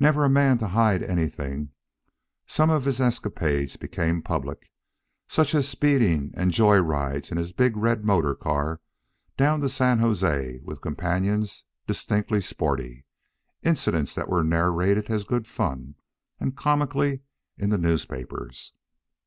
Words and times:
Never 0.00 0.24
a 0.24 0.30
man 0.30 0.56
to 0.60 0.68
hide 0.68 1.02
anything, 1.02 1.72
some 2.46 2.70
of 2.70 2.86
his 2.86 3.02
escapades 3.02 3.76
became 3.76 4.22
public, 4.22 4.70
such 5.28 5.54
as 5.54 5.68
speeding, 5.68 6.32
and 6.34 6.48
of 6.50 6.54
joy 6.54 6.78
rides 6.78 7.30
in 7.30 7.36
his 7.36 7.52
big 7.52 7.76
red 7.76 8.02
motor 8.02 8.34
car 8.34 8.80
down 9.36 9.60
to 9.60 9.68
San 9.68 9.98
Jose 9.98 10.58
with 10.62 10.80
companions 10.80 11.64
distinctly 11.86 12.40
sporty 12.40 13.04
incidents 13.62 14.14
that 14.14 14.30
were 14.30 14.42
narrated 14.42 15.10
as 15.10 15.24
good 15.24 15.46
fun 15.46 15.96
and 16.40 16.56
comically 16.56 17.20
in 17.58 17.68
the 17.68 17.76
newspapers. 17.76 18.72